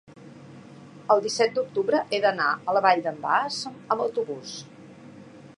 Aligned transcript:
el 1.15 1.21
disset 1.25 1.53
d'octubre 1.57 2.01
he 2.17 2.21
d'anar 2.25 2.49
a 2.73 2.77
la 2.79 2.83
Vall 2.89 3.05
d'en 3.09 3.23
Bas 3.27 3.63
amb 3.75 4.05
autobús. 4.11 4.61